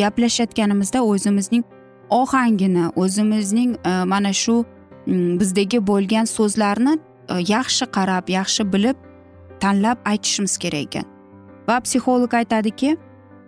gaplashayotganimizda 0.00 1.00
o'zimizning 1.02 1.64
ohangini 2.10 2.88
o'zimizning 2.96 3.76
e, 3.86 4.04
mana 4.04 4.32
shu 4.32 4.64
mm, 5.06 5.40
bizdagi 5.40 5.86
bo'lgan 5.86 6.24
so'zlarni 6.24 6.98
e, 7.28 7.34
yaxshi 7.54 7.86
qarab 7.96 8.28
yaxshi 8.28 8.72
bilib 8.72 8.96
tanlab 9.60 9.98
aytishimiz 10.04 10.58
kerak 10.58 10.82
ekan. 10.86 11.06
Va 11.68 11.80
psixolog 11.80 12.34
aytadiki 12.34 12.96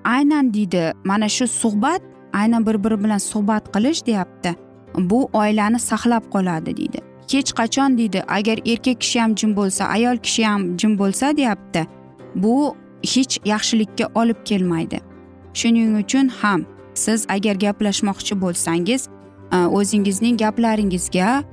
aynan 0.04 0.54
deydi 0.54 0.92
mana 1.04 1.28
shu 1.28 1.46
suhbat 1.46 2.02
aynan 2.32 2.66
bir 2.66 2.84
biri 2.84 3.04
bilan 3.04 3.18
suhbat 3.18 3.64
qilish 3.74 4.06
deyapti. 4.06 4.54
Bu 4.98 5.28
oilani 5.32 5.78
saqlab 5.78 6.24
qoladi 6.34 6.76
deydi. 6.76 7.09
Hech 7.32 7.52
qachon 7.60 7.98
deydi 7.98 8.22
agar 8.28 8.58
erkak 8.72 9.00
kishi 9.00 9.20
ham 9.20 9.34
jim 9.34 9.56
bo'lsa 9.56 9.84
ayol 9.96 10.16
kishi 10.26 10.44
ham 10.44 10.62
jim 10.78 10.98
bo'lsa 10.98 11.36
deyapti 11.36 11.86
bu 12.34 12.74
hech 13.14 13.38
yaxshilikka 13.44 14.06
olib 14.14 14.40
kelmaydi. 14.44 15.00
Shuning 15.54 15.96
uchun 16.02 16.28
ham 16.28 16.64
siz 16.94 17.26
agar 17.28 17.54
gaplashmoqchi 17.54 18.40
bo'lsangiz 18.40 19.08
e, 19.52 19.56
o'zingizning 19.56 20.36
gaplaringizga 20.44 21.44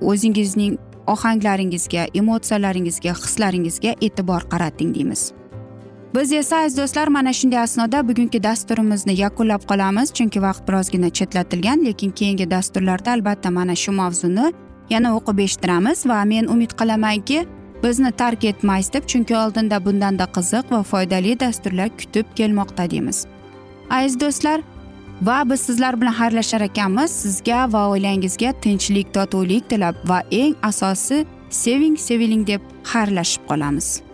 o'zingizning 0.00 0.78
ohanglaringizga 1.06 2.06
emotsiyalaringizga 2.20 3.12
hislaringizga 3.22 3.94
e'tibor 4.00 4.42
qarating 4.52 4.94
deymiz. 4.94 5.32
Biz 6.14 6.32
esa 6.32 6.56
aziz 6.56 6.78
do'stlar 6.78 7.08
mana 7.08 7.32
shunday 7.32 7.58
asnoda 7.58 8.08
bugungi 8.08 8.42
dasturimizni 8.42 9.14
yakunlab 9.20 9.62
qolamiz. 9.70 10.12
Chunki 10.12 10.42
vaqt 10.42 10.68
birozgina 10.68 11.10
chetlatilgan 11.10 11.84
lekin 11.84 12.10
keyingi 12.10 12.50
dasturlarda 12.50 13.10
albatta 13.12 13.50
mana 13.50 13.74
shu 13.74 13.92
mavzuni 13.92 14.52
yana 14.90 15.16
o'qib 15.16 15.38
eshittiramiz. 15.38 16.06
Va 16.06 16.24
men 16.24 16.44
umid 16.44 16.72
qilamanki 16.80 17.46
bizni 17.82 18.12
tark 18.12 18.44
etmaysiz 18.44 18.92
deb 18.92 19.04
chunki 19.06 19.36
oldinda 19.36 19.84
bundanda 19.84 20.24
qiziq 20.36 20.64
va 20.70 20.82
foydali 20.82 21.40
dasturlar 21.40 21.88
kutib 21.98 22.26
kelmoqda 22.36 22.90
deymiz. 22.90 23.26
Aziz 23.90 24.20
do'stlar 24.20 24.60
va 25.22 25.50
biz 25.50 25.60
sizlar 25.60 26.00
bilan 26.00 26.14
xayrlashar 26.20 26.60
ekanmiz. 26.60 27.10
Sizga 27.10 27.72
va 27.72 27.88
oilangizga 27.88 28.52
tinchlik 28.62 29.14
totuvlik 29.14 29.68
tilab 29.70 29.94
va 30.04 30.22
eng 30.30 30.54
asosiysi 30.62 31.26
seving 31.50 31.96
seviling 32.08 32.46
deb 32.46 32.60
xayrlashib 32.92 33.42
qolamiz. 33.50 34.13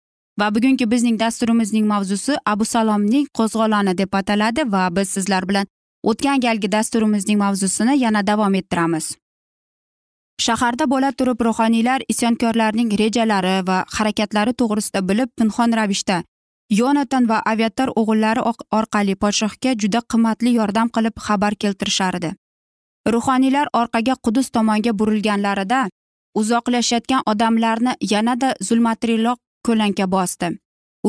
Va 0.41 0.47
bugungi 0.55 0.85
bizning 0.91 1.17
dasturimizning 1.19 1.85
mavzusi 1.93 2.35
abu 2.51 2.65
salomning 2.65 3.25
qo'zg'oloni 3.37 3.93
deb 3.97 4.15
ataladi 4.19 4.63
va 4.75 4.83
biz 4.95 5.09
sizlar 5.15 5.45
bilan 5.49 5.67
o'tgan 6.11 6.39
galgi 6.45 6.71
dasturimizning 6.75 7.37
mavzusini 7.41 7.93
yana 8.03 8.21
davom 8.29 8.55
ettiramiz. 8.59 9.05
Shaharda 10.45 10.87
bo'la 10.93 11.11
turib 11.19 11.43
ruhoniylar 11.47 12.05
isyonkorlarning 12.13 12.89
rejalari 13.01 13.55
va 13.67 13.77
harakatlari 13.97 14.53
to'g'risida 14.61 15.01
bilib 15.09 15.29
pinhon 15.37 15.77
ravishda 15.79 16.17
yonatan 16.79 17.29
va 17.31 17.37
aviator 17.53 17.89
o'g'illari 18.01 18.41
orqali 18.79 19.15
podshohga 19.23 19.75
juda 19.83 20.01
qimmatli 20.11 20.55
yordam 20.59 20.87
qilib 20.95 21.15
xabar 21.27 21.53
keltirishardi. 21.61 22.33
Ruhoniylar 23.13 23.67
orqaga 23.81 24.15
qudus 24.25 24.47
tomonga 24.55 24.97
burilganlarida 24.99 25.85
uzoqlashayotgan 26.39 27.21
odamlarni 27.31 27.93
yanada 28.13 28.49
zulmatriroq 28.67 29.39
ko'lanka 29.67 30.05
bosdi. 30.15 30.47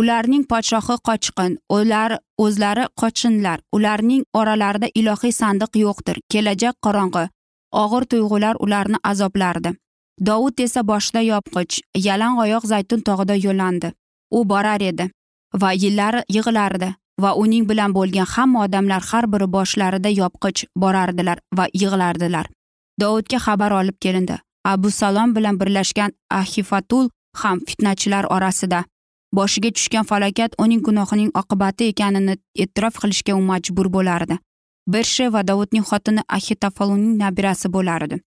Ularning 0.00 0.44
podshohi 0.50 0.96
qochqin 1.08 1.52
ular 1.76 2.18
o'zlari 2.44 2.84
qochinlar 3.00 3.58
ularning 3.76 4.22
oralarida 4.40 4.88
ilohiy 5.00 5.32
sandiq 5.40 5.72
yo'qdir 5.84 6.16
kelajak 6.32 6.76
qorong'i 6.86 7.24
og'ir 7.82 8.04
tuyg'ular 8.10 8.56
ularni 8.64 8.98
azoblardi. 9.10 9.74
Dovud 10.26 10.60
esa 10.60 10.82
boshida 10.90 11.20
yopqich 11.32 11.80
yalang 12.06 12.38
oyoq 12.44 12.64
zaytun 12.72 13.00
tog'ida 13.08 13.36
yo'llandi 13.44 13.92
u 14.30 14.44
borar 14.48 14.82
edi 14.90 15.10
va 15.62 15.70
yillar 15.72 16.14
yig'lardi 16.36 16.88
va 17.22 17.30
uning 17.42 17.64
bilan 17.70 17.94
bo'lgan 17.96 18.28
hamma 18.34 18.64
odamlar 18.64 19.02
har 19.10 19.26
biri 19.32 19.48
boshlarida 19.56 20.10
yopqich 20.20 20.64
borardilar 20.82 21.38
va 21.56 21.66
yig'lardilar. 21.82 22.46
Dovudga 23.00 23.38
xabar 23.46 23.72
olib 23.80 23.96
kelindi. 24.04 24.36
Abu 24.64 24.90
salom 24.90 25.34
bilan 25.36 25.58
birlashgan 25.60 26.12
ahifatul 26.30 27.08
ham 27.40 27.60
fitnachilar 27.68 28.24
orasida. 28.36 28.84
Boshiga 29.36 29.70
tushgan 29.76 30.04
falokat 30.04 30.54
uning 30.58 30.82
gunohining 30.86 31.30
oqibati 31.40 31.88
ekanini 31.92 32.34
e'tirof 32.64 32.98
qilishga 33.02 33.32
u 33.34 33.42
majbur 33.50 33.88
bo'lardi. 33.96 34.36
Bershi 34.92 35.32
va 35.32 35.42
dovudning 35.48 35.84
xotini 35.90 36.22
ahitafoluning 36.36 37.14
nabirasi 37.22 37.68
bo'lardi. 37.76 38.20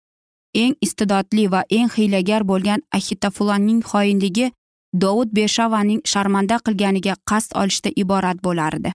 Eng 0.61 0.73
iste'dodli 0.85 1.51
va 1.53 1.61
eng 1.77 1.89
hiylagar 1.95 2.43
bo'lgan 2.51 2.81
ahitafulonning 2.97 3.81
xoinligi 3.91 4.51
dovud 5.03 5.29
bershavaning 5.37 6.01
sharmanda 6.11 6.57
qilganiga 6.65 7.15
qasd 7.29 7.51
olishda 7.61 7.89
iborat 8.03 8.37
bo'lardi. 8.45 8.89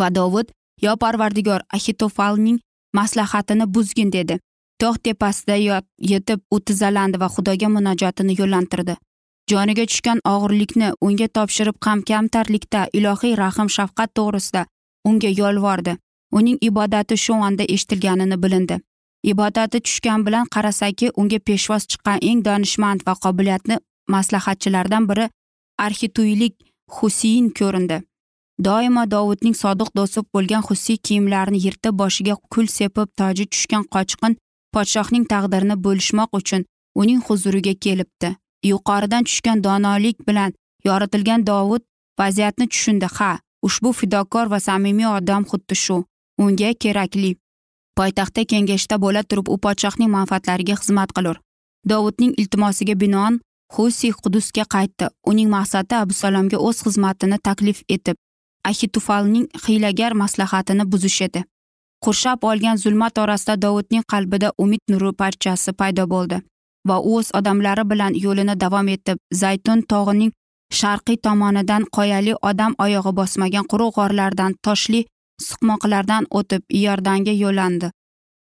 Va 0.00 0.08
dovud 0.18 0.50
yo 0.82 0.96
parvardigor 0.96 1.60
ahitofalning 1.76 2.58
maslahatini 2.92 3.66
buzgin 3.74 4.12
dedi. 4.12 4.38
Tog' 4.80 4.98
tepasida 5.04 5.56
yetib 6.12 6.40
u 6.54 6.60
tizzalandi 6.60 7.20
va 7.22 7.28
xudoga 7.34 7.68
munojotini 7.76 8.34
yo'llantirdi. 8.40 8.96
Joniga 9.50 9.84
tushgan 9.90 10.18
og'irlikni 10.32 10.88
unga 11.06 11.28
topshirib 11.36 11.76
ham 11.86 12.02
kamtarlikda 12.10 12.80
ilohiy 12.98 13.34
rahm 13.42 13.68
shafqat 13.76 14.10
to'g'risida 14.18 14.66
unga 15.08 15.30
yolvordi. 15.40 15.96
Uning 16.38 16.58
ibodati 16.68 17.16
shu 17.16 17.32
onda 17.48 17.64
eshitilganini 17.74 18.36
bilindi. 18.42 18.76
Ibodati 19.30 19.80
tushgan 19.80 20.26
bilan 20.26 20.46
qarasaki 20.54 21.10
unga 21.20 21.38
peshvoz 21.46 21.86
chiqqan 21.90 22.18
eng 22.30 22.42
donishmand 22.48 23.00
va 23.06 23.14
qobiliyatli 23.24 23.78
maslahatchilardan 24.14 25.08
biri 25.10 25.26
arxituylik 25.86 26.54
husiyin 26.96 27.48
ko'rindi. 27.58 27.98
Doimo 28.66 29.04
dovudning 29.14 29.56
sodiq 29.62 29.90
do'sti 29.96 30.20
bo'lgan 30.34 30.62
husiy 30.68 30.98
kiyimlarini 31.06 31.58
yirtib 31.64 31.94
boshiga 32.02 32.34
kul 32.52 32.66
sepib 32.76 33.08
toji 33.18 33.44
tushgan 33.52 33.84
qochqin 33.94 34.36
podshohning 34.74 35.24
taqdirini 35.32 35.76
bo'lishmoq 35.84 36.30
uchun 36.38 36.62
uning 37.00 37.20
huzuriga 37.26 37.74
kelibdi. 37.84 38.28
Yuqoridan 38.70 39.24
tushgan 39.28 39.58
donolik 39.66 40.16
bilan 40.28 40.54
yoritilgan 40.88 41.46
dovud 41.50 41.82
vaziyatni 42.20 42.66
tushundi. 42.72 43.06
Ha 43.16 43.30
ushbu 43.66 43.92
fidokor 43.98 44.46
va 44.52 44.60
samimiy 44.68 45.08
odam 45.16 45.42
xuddi 45.50 45.74
shu. 45.84 45.96
Unga 46.42 46.70
kerakli. 46.82 47.32
Poytaxtda 47.98 48.42
kengashda 48.50 48.96
bo'la 49.04 49.22
turib 49.28 49.46
u 49.54 49.56
podshohning 49.64 50.10
manfaatlariga 50.16 50.74
xizmat 50.80 51.10
qilur. 51.16 51.36
Dovudning 51.90 52.32
iltimosiga 52.40 52.94
binoan 53.02 53.40
xusi 53.74 54.08
qudusga 54.22 54.64
qaytdi. 54.74 55.06
Uning 55.30 55.48
maqsadi 55.56 55.94
abusalomga 56.02 56.58
o'z 56.68 56.78
xizmatini 56.86 57.38
taklif 57.48 57.82
etib 57.96 58.16
ahitufalning 58.70 59.46
hiylagar 59.66 60.12
maslahatini 60.12 60.84
buzish 60.92 61.22
edi. 61.26 61.44
Qurshab 62.04 62.44
olgan 62.50 62.76
zulmat 62.84 63.18
orasida 63.24 63.54
dovudning 63.64 64.04
qalbida 64.12 64.48
umid 64.64 64.82
nuri 64.90 65.12
parchasi 65.20 65.72
paydo 65.80 66.04
bo'ldi 66.14 66.38
va 66.88 66.96
u 67.10 67.14
o'z 67.18 67.28
odamlari 67.38 67.84
bilan 67.90 68.12
yo'lini 68.24 68.54
davom 68.64 68.88
etib 68.96 69.18
zaytun 69.42 69.78
tog'ining 69.92 70.32
sharqiy 70.80 71.18
tomonidan 71.26 71.82
qoyali 71.96 72.34
odam 72.50 72.72
oyog'i 72.84 73.12
bosmagan 73.20 73.64
quruq 73.70 73.92
g'orlardan 73.98 74.52
toshli 74.66 75.00
suqmoqlardan 75.46 76.24
o'tib 76.38 76.62
iordanga 76.80 77.34
yo'llandi 77.44 77.88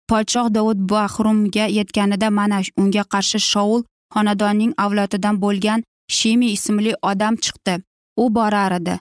podshoh 0.10 0.48
dovud 0.58 0.80
bahrumga 0.92 1.66
yetganida 1.78 2.30
mana 2.40 2.60
unga 2.82 3.04
qarshi 3.14 3.40
shoul 3.52 3.82
xonadonning 4.14 4.74
avlodidan 4.86 5.36
bo'lgan 5.44 5.84
shimi 6.18 6.48
ismli 6.58 6.94
odam 7.12 7.36
chiqdi. 7.44 7.76
U 8.24 8.26
borar 8.38 8.72
edi 8.80 8.96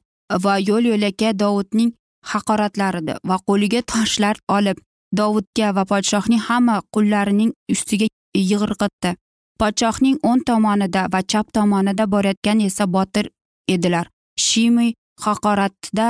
va 0.44 0.54
yo'l 0.68 0.84
yo'lakay 0.92 1.32
dovudning 1.42 1.90
haqoratlardi 2.32 3.14
va 3.28 3.36
qo'liga 3.48 3.80
toshlar 3.92 4.36
olib 4.56 4.78
dovudga 5.18 5.74
va 5.76 5.84
podshohning 5.92 6.42
hamma 6.48 6.76
qullarining 6.94 7.50
ustiga 7.74 8.06
yig'irqitdi 8.50 9.10
podshohning 9.60 10.16
o'ng 10.28 10.42
tomonida 10.48 11.02
va 11.12 11.20
chap 11.30 11.46
tomonida 11.56 12.04
borayotgan 12.12 12.60
esa 12.68 12.84
botir 12.96 13.26
edilar. 13.74 14.06
Shimi 14.46 14.88
haqoratda 15.24 16.06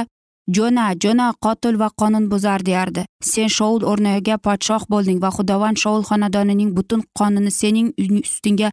jo'na 0.56 0.84
jo'na 1.02 1.26
qotil 1.44 1.74
va 1.82 1.88
qonunbuzar 2.00 2.60
deyardi. 2.68 3.02
Sen 3.30 3.48
shoul 3.56 3.80
o'rniga 3.90 4.36
podshoh 4.46 4.82
bo'lding 4.92 5.18
va 5.24 5.30
xudovand 5.36 5.78
shoul 5.82 6.02
xonadonining 6.10 6.70
butun 6.76 7.02
qonini 7.18 7.52
sening 7.60 7.88
ustingga 8.24 8.68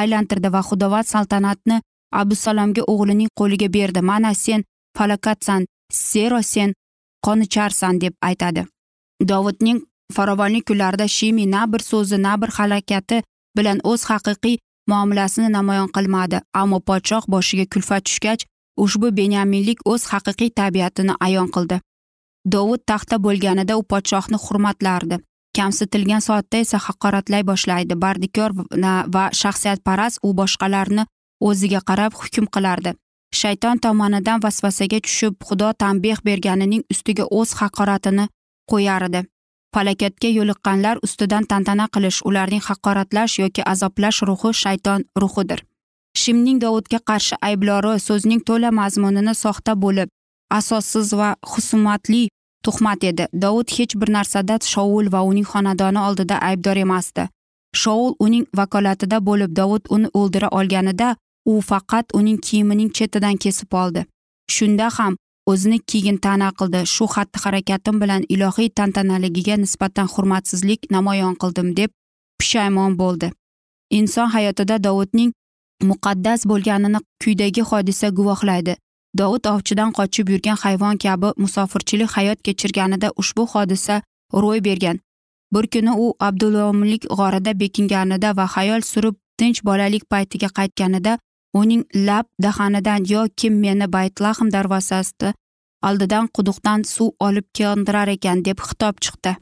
aylantirdi 0.00 0.48
va 0.56 0.62
xudovand 0.68 1.06
saltanatni 1.12 1.76
abusalomga 2.20 2.82
o'g'lining 2.92 3.30
qo'liga 3.38 3.68
berdi. 3.76 4.00
Mana 4.10 4.32
sen 4.44 4.60
falokatsan 4.96 5.62
zero 6.10 6.40
sen 6.52 6.68
qonicharsan 7.26 8.00
deb 8.02 8.14
aytadi. 8.28 8.66
Dovudning 9.28 9.80
farovonlik 10.12 10.64
kunlarida 10.68 11.08
shimi 11.08 11.46
na 11.46 11.66
bir 11.72 11.82
so'zi 11.90 12.18
na 12.22 12.36
bir 12.40 12.50
harakati 12.58 13.22
bilan 13.56 13.78
o'z 13.84 14.02
haqiqiy 14.10 14.56
muomalasini 14.90 15.48
namoyon 15.56 15.88
qilmadi. 15.96 16.40
Ammo 16.54 16.78
podshoh 16.88 17.24
boshiga 17.34 17.66
kulfat 17.72 18.04
tushgach 18.08 18.42
ushbu 18.84 19.08
benyaminlik 19.18 19.78
o'z 19.92 20.02
haqiqiy 20.12 20.50
tabiatini 20.60 21.14
ayon 21.26 21.48
qildi. 21.54 21.80
Dovud 22.52 22.82
taxtda 22.90 23.16
bo'lganida 23.26 23.76
u 23.80 23.82
podshohni 23.92 24.38
hurmatlardi. 24.44 25.16
Kamsitilgan 25.56 26.22
soatda 26.26 26.56
esa 26.64 26.78
haqoratlay 26.86 27.42
boshlaydi. 27.50 27.94
Bardikor 28.04 28.50
va 29.14 29.24
shaxsiyatparast 29.40 30.18
u 30.26 30.32
boshqalarni 30.40 31.04
o'ziga 31.48 31.80
qarab 31.88 32.12
hukm 32.20 32.46
qilardi. 32.54 32.94
Shayton 33.40 33.76
tomonidan 33.84 34.38
vasvasaga 34.44 34.98
tushib 35.06 35.34
xudo 35.48 35.68
tanbeh 35.82 36.18
berganining 36.28 36.82
ustiga 36.92 37.24
o'z 37.38 37.50
haqoratini 37.60 38.24
qo'yardi 38.70 39.20
falokatga 39.74 40.28
yo'liqqanlar 40.38 40.96
ustidan 41.06 41.44
tantana 41.50 41.86
qilish 41.94 42.20
ularning 42.28 42.62
haqoratlash 42.68 43.38
yoki 43.42 43.62
azoblash 43.72 44.18
ruhi 44.28 44.50
shayton 44.62 45.00
ruhidir. 45.22 45.60
Shimning 46.20 46.58
dovudga 46.64 46.98
qarshi 47.08 47.36
ayblori 47.48 47.92
so'zning 48.08 48.40
to'la 48.48 48.70
mazmunini 48.80 49.34
soxta 49.44 49.72
bo'lib 49.84 50.08
asossiz 50.58 51.12
va 51.20 51.28
husumatli 51.52 52.22
tuhmat 52.64 53.04
edi. 53.10 53.24
Dovud 53.44 53.68
hech 53.76 53.94
bir 54.00 54.08
narsada 54.16 54.58
shovul 54.72 55.06
va 55.14 55.20
uning 55.30 55.46
xonadoni 55.52 56.00
oldida 56.08 56.36
aybdor 56.48 56.76
emasdi. 56.84 57.24
Shoul 57.80 58.10
uning 58.24 58.44
vakolatida 58.58 59.18
bo'lib 59.28 59.50
dovud 59.60 59.84
uni 59.94 60.08
o'ldira 60.20 60.48
olganida 60.58 61.08
u 61.46 61.60
faqat 61.60 62.06
uning 62.18 62.38
kiyimining 62.46 62.90
chetidan 62.96 63.36
kesib 63.36 63.72
oldi. 63.82 64.06
Shunda 64.54 64.88
ham 64.98 65.16
o'zini 65.46 65.78
keyin 65.90 66.16
ta'na 66.24 66.48
qildi. 66.58 66.80
Shu 66.94 67.04
xatti 67.14 67.38
harakatim 67.44 68.00
bilan 68.02 68.22
ilohiy 68.34 68.70
tantanaligiga 68.78 69.56
nisbatan 69.64 70.08
hurmatsizlik 70.14 70.90
namoyon 70.90 71.34
qildim 71.42 71.76
deb 71.76 71.90
pushaymon 72.38 72.98
bo'ldi. 72.98 73.32
Inson 73.98 74.28
hayotida 74.34 74.76
dovudning 74.84 75.32
muqaddas 75.90 76.46
bo'lganini 76.50 77.00
quyidagi 77.22 77.62
hodisa 77.70 78.08
guvohlaydi. 78.18 78.76
Dovud 79.18 79.44
ovchidan 79.52 79.90
qochib 79.98 80.28
yurgan 80.32 80.56
hayvon 80.62 80.96
kabi 81.04 81.28
musofirchilik 81.42 82.10
hayot 82.16 82.38
kechirganida 82.46 83.08
ushbu 83.20 83.46
hodisa 83.52 84.02
ro'y 84.42 84.64
bergan. 84.64 85.00
Bir 85.52 85.66
kuni 85.72 85.92
u 86.04 86.06
abdulomlik 86.28 87.02
g'orida 87.16 87.52
bekinganida 87.62 88.36
va 88.38 88.46
xayol 88.54 88.82
surib 88.92 89.16
tinch 89.38 89.60
bolalik 89.68 90.04
paytiga 90.12 90.48
qaytganida 90.58 91.18
uning 91.60 91.84
lab 91.94 92.26
dahanidan 92.42 93.02
yo 93.12 93.22
kim 93.36 93.54
meni 93.60 93.86
baytlahm 93.96 94.48
darvozasi 94.54 95.32
oldidan 95.88 96.26
quduqdan 96.36 96.84
suv 96.94 97.10
olib 97.26 97.46
keldirar 97.58 98.08
ekan 98.08 98.44
deb 98.44 98.58
xitob 98.68 98.94
chiqdi. 99.04 99.32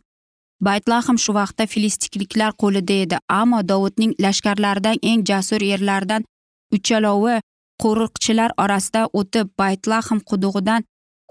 Baytlahm 0.66 1.16
shu 1.24 1.32
vaqtda 1.40 1.64
filistikliklar 1.72 2.52
qo'lida 2.62 2.96
edi 3.04 3.16
ammo 3.40 3.60
dovudning 3.70 4.12
lashkarlaridan 4.24 4.96
eng 5.10 5.20
jasur 5.30 5.62
erlaridan 5.74 6.22
uchalovi 6.76 7.36
qo'riqchilar 7.82 8.50
orasida 8.62 9.02
o'tib 9.20 9.46
baytlahm 9.62 10.18
qudug'idan 10.30 10.82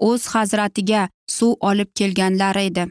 o'z 0.08 0.22
hazratiga 0.34 1.02
suv 1.36 1.52
olib 1.70 1.90
kelganlar 1.98 2.56
edi. 2.68 2.84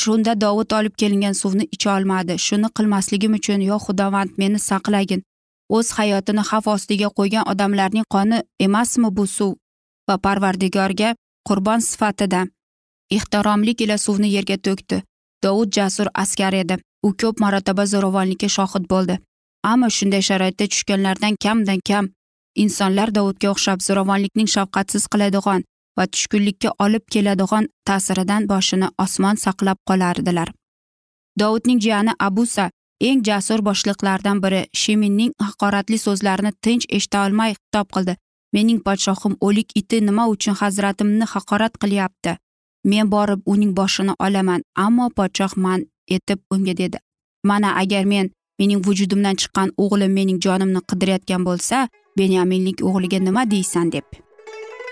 Shunda 0.00 0.32
dovud 0.44 0.70
olib 0.78 0.94
kelingan 1.00 1.34
suvni 1.42 1.64
icha 1.74 1.96
olmadi. 1.96 2.34
Shuni 2.46 2.68
qilmasligim 2.76 3.32
uchun 3.38 3.60
yo 3.70 3.76
xudovand 3.86 4.30
meni 4.40 4.58
saqlagin. 4.68 5.22
O'z 5.76 5.88
hayotini 5.98 6.42
xavf 6.50 6.66
ostiga 6.74 7.08
qo'ygan 7.18 7.48
odamlarning 7.52 8.06
qoni 8.14 8.38
emasmi 8.66 9.08
bu 9.16 9.24
suv? 9.36 9.52
Va 10.08 10.16
parvardigorga 10.24 11.10
qurbon 11.48 11.80
sifatida 11.90 12.40
ehtiromlik 13.16 13.80
ila 13.84 13.96
suvni 14.04 14.28
yerga 14.36 14.56
to'kdi. 14.66 15.02
Dovud 15.44 15.70
jasur 15.76 16.08
askar 16.22 16.54
edi. 16.62 16.76
U 17.06 17.08
ko'p 17.20 17.40
marotaba 17.44 17.84
zo'ravonlikka 17.92 18.48
shohid 18.56 18.84
bo'ldi. 18.92 19.18
Ammo 19.70 19.88
shunday 19.96 20.22
sharoitda 20.28 20.66
tushganlardan 20.72 21.34
kamdan 21.44 21.80
kam 21.88 22.04
insonlar 22.64 23.08
dovudga 23.16 23.48
o'xshab 23.54 23.78
zo'ravonlikning 23.86 24.48
shafqatsiz 24.54 25.04
qiladigan 25.12 25.64
va 25.98 26.04
tushkunlikka 26.12 26.70
olib 26.84 27.04
keladigan 27.14 27.64
ta'siridan 27.88 28.48
boshini 28.52 28.88
osmon 29.04 29.36
saqlab 29.44 29.78
qolardilar. 29.88 30.48
Dovudning 31.40 31.80
jiyani 31.84 32.12
abusa 32.28 32.70
eng 33.08 33.22
jasur 33.28 33.60
boshliqlardan 33.68 34.38
biri 34.44 34.60
sheminning 34.82 35.32
haqoratli 35.46 35.98
so'zlarini 36.06 36.52
tinch 36.64 36.84
eshita 36.96 37.18
olmay 37.26 37.52
xitob 37.58 37.88
qildi. 37.94 38.14
Mening 38.54 38.80
podshohim 38.86 39.34
o'lik 39.46 39.68
iti 39.80 40.00
nima 40.08 40.24
uchun 40.34 40.54
hazratimni 40.60 41.26
haqorat 41.34 41.74
qilyapti? 41.82 42.32
Men 42.90 43.10
borib 43.14 43.40
uning 43.52 43.72
boshini 43.78 44.14
olaman 44.26 44.60
ammo 44.84 45.06
podshoh 45.18 45.52
man 45.64 45.80
etib 46.16 46.38
unga 46.54 46.74
dedi. 46.82 46.98
Mana 47.48 47.68
agar 47.82 48.04
men 48.12 48.26
mening 48.58 48.80
vujudimdan 48.86 49.36
chiqqan 49.40 49.68
o'g'lim 49.82 50.12
mening 50.18 50.38
jonimni 50.44 50.80
qidirayotgan 50.90 51.42
bo'lsa 51.48 51.76
benyaminlik 52.18 52.78
o'g'liga 52.88 53.18
nima 53.26 53.42
deysan 53.54 53.92
deb. 53.94 54.06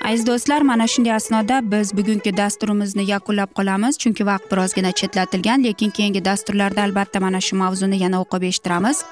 Aziz 0.04 0.26
do'stlar 0.26 0.62
mana 0.62 0.86
shunday 0.86 1.12
asnoda 1.12 1.60
biz 1.72 1.96
bugungi 1.96 2.36
dasturimizni 2.36 3.04
yakunlab 3.10 3.50
qolamiz. 3.58 3.98
Chunki 3.98 4.26
vaqt 4.26 4.52
birozgina 4.52 4.92
chetlatilgan 4.92 5.64
lekin 5.64 5.90
keyingi 5.90 6.24
dasturlarda 6.24 6.82
albatta 6.82 7.20
mana 7.20 7.40
shu 7.40 7.56
mavzuni 7.56 8.02
yana 8.02 8.20
o'qib 8.24 8.42
eshittiramiz. 8.50 9.04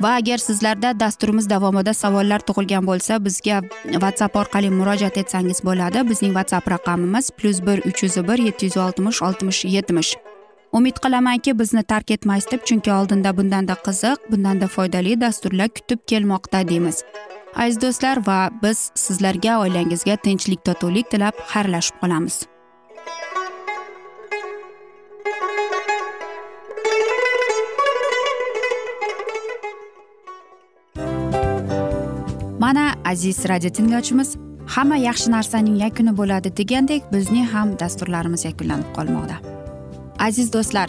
Va 0.00 0.10
agar 0.20 0.38
sizlarda 0.38 1.00
dasturimiz 1.00 1.50
davomida 1.50 1.94
savollar 1.94 2.40
tug'ilgan 2.48 2.86
bo'lsa 2.90 3.24
bizga 3.24 3.60
whatsapp 3.84 4.36
orqali 4.36 4.70
murojaat 4.70 5.16
etsangiz 5.22 5.64
bo'ladi. 5.68 6.08
Bizning 6.10 6.32
whatsapp 6.38 6.70
raqamimiz 6.74 7.30
plyus 7.30 7.58
bir 7.66 7.78
uch 7.88 8.02
yuz 8.02 8.16
bir 8.28 8.38
yetti 8.46 8.66
yuz 8.66 8.76
oltmish 8.76 9.22
oltmish 9.22 9.64
yetmish. 9.64 10.16
Umid 10.72 10.96
qilamanki 11.04 11.58
bizni 11.58 11.82
tark 11.82 12.10
etmaysiz 12.10 12.52
deb 12.52 12.62
chunki 12.68 12.92
oldinda 12.92 13.36
bundanda 13.36 13.74
qiziq 13.86 14.18
bundanda 14.30 14.66
foydali 14.68 15.20
dasturlar 15.20 15.68
kutib 15.68 16.00
kelmoqda 16.06 16.68
deymiz. 16.68 17.04
Aziz 17.56 17.80
do'stlar 17.82 18.26
va 18.26 18.50
biz 18.62 18.90
sizlarga 18.94 19.58
oilangizga 19.64 20.16
tinchlik 20.16 20.64
totuvlik 20.64 21.10
tilab 21.10 21.34
xayrlashib 21.52 22.00
qolamiz. 22.02 22.46
Mana 32.62 32.94
aziz 33.04 33.44
radio 33.48 33.70
tinglovchimiz 33.70 34.36
hamma 34.74 34.96
yaxshi 34.96 35.30
narsaning 35.30 35.76
yakuni 35.76 36.12
bo'ladi 36.20 36.56
degandek 36.56 37.02
bizning 37.12 37.46
ham 37.54 37.78
dasturlarimiz 37.78 38.44
yakunlanib 38.44 38.94
qolmoqda. 38.96 39.36
Aziz 40.18 40.52
do'stlar 40.52 40.88